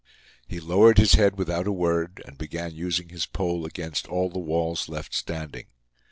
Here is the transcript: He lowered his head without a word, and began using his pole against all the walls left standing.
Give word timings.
He 0.47 0.59
lowered 0.59 0.97
his 0.97 1.13
head 1.13 1.37
without 1.37 1.67
a 1.67 1.71
word, 1.71 2.23
and 2.25 2.35
began 2.35 2.73
using 2.73 3.09
his 3.09 3.27
pole 3.27 3.67
against 3.67 4.07
all 4.07 4.31
the 4.31 4.39
walls 4.39 4.89
left 4.89 5.13
standing. 5.13 5.67